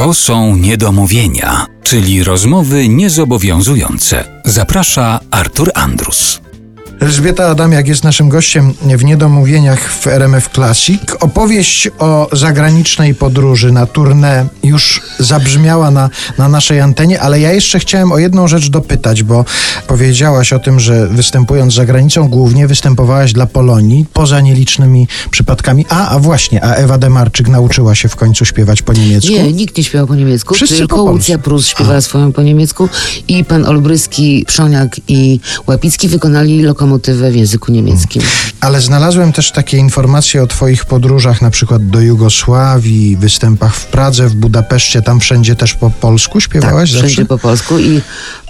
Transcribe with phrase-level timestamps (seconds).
[0.00, 4.42] To są niedomówienia, czyli rozmowy niezobowiązujące.
[4.44, 6.40] Zaprasza Artur Andrus.
[7.00, 11.00] Elżbieta Adamiak jest naszym gościem w Niedomówieniach w RMF Classic.
[11.20, 17.78] Opowieść o zagranicznej podróży na tournée już zabrzmiała na, na naszej antenie, ale ja jeszcze
[17.78, 19.44] chciałem o jedną rzecz dopytać, bo
[19.86, 25.86] powiedziałaś o tym, że występując za granicą głównie występowałaś dla Polonii, poza nielicznymi przypadkami.
[25.88, 29.32] A, a właśnie, a Ewa Demarczyk nauczyła się w końcu śpiewać po niemiecku?
[29.32, 31.02] Nie, nikt nie śpiewał po niemiecku, Wszyscy tylko po.
[31.02, 32.88] Łucja Prus śpiewała swoją po niemiecku
[33.28, 38.22] i pan Olbryski, Przoniak i Łapicki wykonali lokomotywę w języku niemieckim.
[38.60, 44.28] Ale znalazłem też takie informacje o Twoich podróżach, na przykład do Jugosławii, występach w Pradze,
[44.28, 47.06] w Budapeszcie, tam wszędzie też po polsku śpiewałaś tak, zawsze?
[47.06, 48.00] wszędzie po polsku i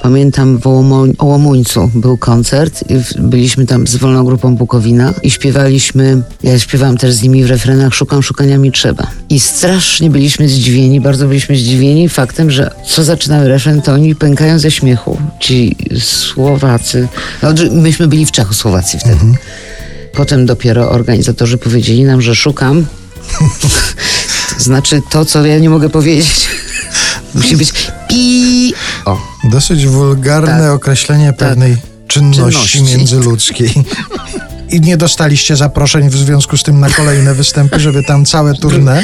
[0.02, 0.66] pamiętam w
[1.22, 7.14] Łomuńcu był koncert i byliśmy tam z wolną grupą Bukowina i śpiewaliśmy, ja śpiewałam też
[7.14, 9.06] z nimi w refrenach Szukam, szukania mi trzeba.
[9.28, 14.58] I strasznie byliśmy zdziwieni, bardzo byliśmy zdziwieni faktem, że co zaczynały refren, to oni pękają
[14.58, 15.18] ze śmiechu.
[15.40, 17.08] Ci Słowacy,
[17.42, 19.24] no, myśmy byli w Czechosłowacji wtedy.
[20.12, 22.86] Potem dopiero organizatorzy powiedzieli nam, że szukam.
[23.60, 26.48] to znaczy to, co ja nie mogę powiedzieć.
[27.34, 27.72] Musi być
[28.08, 28.74] pi.
[29.04, 30.70] O, Dosyć wulgarne Tak.
[30.72, 31.76] określenie pewnej
[32.08, 32.96] czynności, Czynności.
[32.96, 33.70] międzyludzkiej.
[34.70, 39.02] I nie dostaliście zaproszeń w związku z tym na kolejne występy, żeby tam całe tournée?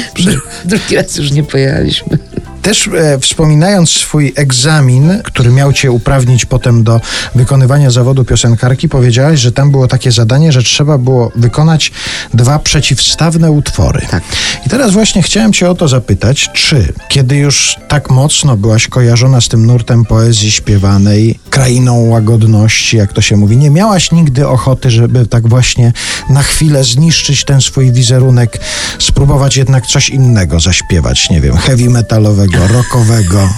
[0.65, 2.17] Drugi raz już nie pojechaliśmy.
[2.67, 7.01] Też e, wspominając swój egzamin, który miał cię uprawnić potem do
[7.35, 11.91] wykonywania zawodu piosenkarki, powiedziałaś, że tam było takie zadanie, że trzeba było wykonać
[12.33, 14.01] dwa przeciwstawne utwory.
[14.09, 14.23] Tak.
[14.65, 19.41] I teraz właśnie chciałem cię o to zapytać, czy kiedy już tak mocno byłaś kojarzona
[19.41, 24.91] z tym nurtem poezji śpiewanej, krainą łagodności, jak to się mówi, nie miałaś nigdy ochoty,
[24.91, 25.93] żeby tak właśnie
[26.29, 28.59] na chwilę zniszczyć ten swój wizerunek,
[28.99, 33.49] spróbować jednak coś innego zaśpiewać, nie wiem, heavy metalowego, rockowego.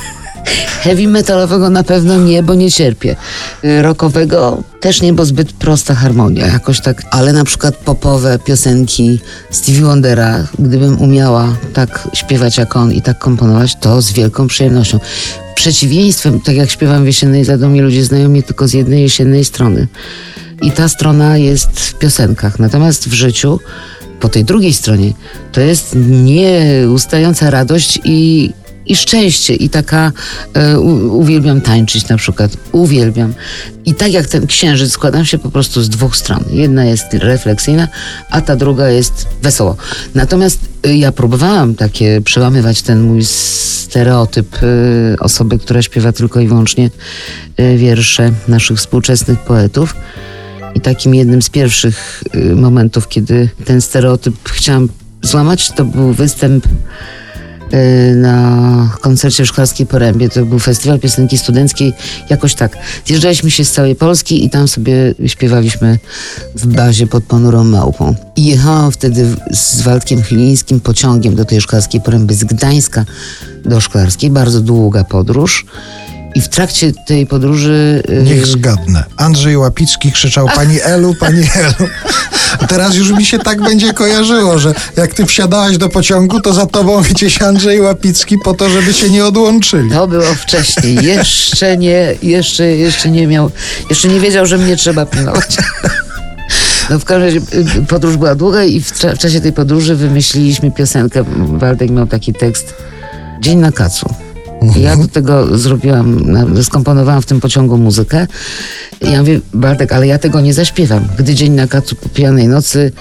[0.83, 3.15] Heavy metalowego na pewno nie, bo nie cierpię.
[3.63, 7.03] Y, Rockowego też nie, bo zbyt prosta harmonia, jakoś tak.
[7.11, 9.19] Ale na przykład popowe piosenki
[9.51, 14.99] Stevie Wondera, gdybym umiała tak śpiewać jak on i tak komponować, to z wielką przyjemnością.
[15.55, 19.87] Przeciwieństwem, tak jak śpiewam w Jesiennej Zadomie, ludzie znają mnie tylko z jednej jesiennej strony.
[20.61, 22.59] I ta strona jest w piosenkach.
[22.59, 23.59] Natomiast w życiu,
[24.19, 25.13] po tej drugiej stronie,
[25.51, 28.51] to jest nieustająca radość i,
[28.89, 29.55] i szczęście.
[29.55, 30.11] I taka,
[30.53, 30.79] e,
[31.09, 32.57] uwielbiam tańczyć na przykład.
[32.71, 33.33] Uwielbiam.
[33.85, 36.43] I tak jak ten księżyc, składam się po prostu z dwóch stron.
[36.51, 37.87] Jedna jest refleksyjna,
[38.29, 39.77] a ta druga jest wesoło.
[40.15, 46.47] Natomiast y, ja próbowałam takie przełamywać ten mój stereotyp y, osoby, która śpiewa tylko i
[46.47, 46.89] wyłącznie
[47.59, 49.95] y, wiersze naszych współczesnych poetów.
[50.75, 52.23] I takim jednym z pierwszych
[52.55, 54.89] momentów, kiedy ten stereotyp chciałam
[55.21, 56.67] złamać, to był występ
[58.15, 60.29] na koncercie w Szklarskiej Porębie.
[60.29, 61.93] To był festiwal piosenki studenckiej.
[62.29, 62.77] Jakoś tak.
[63.05, 65.99] Zjeżdżaliśmy się z całej Polski i tam sobie śpiewaliśmy
[66.55, 68.15] w bazie pod ponurą małpą.
[68.35, 73.05] I jechałam wtedy z Waldkiem Chylińskim pociągiem do tej Szklarskiej Poręby z Gdańska
[73.65, 74.29] do Szklarskiej.
[74.29, 75.65] Bardzo długa podróż.
[76.39, 78.03] I w trakcie tej podróży...
[78.09, 79.03] y, Niech zgadnę.
[79.17, 81.89] Andrzej Łapicki krzyczał Pani Elu, Pani Elu.
[82.59, 86.53] A teraz już mi się tak będzie kojarzyło, że jak ty wsiadałaś do pociągu, to
[86.53, 89.89] za tobą gdzieś Andrzej Łapicki po to, żeby się nie odłączyli.
[89.91, 90.95] To było wcześniej.
[91.05, 93.51] Jeszcze nie, jeszcze, jeszcze nie miał,
[93.89, 95.57] jeszcze nie wiedział, że mnie trzeba pilnować.
[96.89, 97.39] No w każdym razie
[97.79, 101.23] y, podróż była długa i w czasie tej podróży wymyśliliśmy piosenkę.
[101.37, 102.73] Waldek miał taki tekst
[103.41, 104.13] Dzień na kacu.
[104.61, 106.23] I Ja do tego zrobiłam,
[106.63, 108.27] skomponowałam w tym pociągu muzykę.
[109.01, 111.07] I ja mówię, Bartek, ale ja tego nie zaśpiewam.
[111.17, 112.91] Gdy dzień na kacu po pijanej nocy,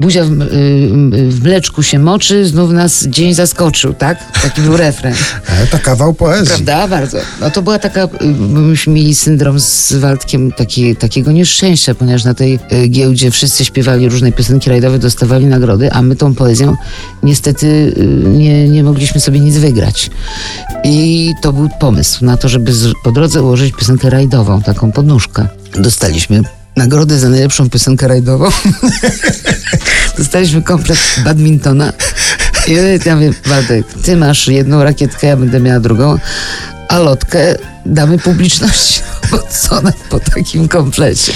[0.00, 4.40] buzia w, y, w mleczku się moczy, znów nas dzień zaskoczył, tak?
[4.42, 5.14] Taki był refren.
[5.48, 6.46] E, to kawał poezji.
[6.46, 6.88] Prawda?
[6.88, 7.18] Bardzo.
[7.40, 8.08] No to była taka, y,
[8.48, 14.08] myśmy mieli syndrom z Waldkiem taki, takiego nieszczęścia, ponieważ na tej y, giełdzie wszyscy śpiewali
[14.08, 16.76] różne piosenki rajdowe, dostawali nagrody, a my tą poezją
[17.22, 17.94] niestety
[18.26, 20.10] nie, nie mogliśmy sobie nic wygrać.
[20.84, 22.72] I to był pomysł na to, żeby
[23.04, 25.48] po drodze ułożyć piosenkę rajdową, taką podnóżkę.
[25.78, 26.42] Dostaliśmy
[26.76, 28.48] nagrodę za najlepszą piosenkę rajdową.
[30.18, 31.92] Dostaliśmy komplet badmintona.
[32.66, 32.72] I
[33.06, 36.18] ja mówię, Waldek, ty masz jedną rakietkę, ja będę miała drugą,
[36.88, 37.54] a lotkę
[37.86, 39.00] damy publiczności.
[39.30, 39.80] Bo co
[40.10, 41.32] po takim komplecie?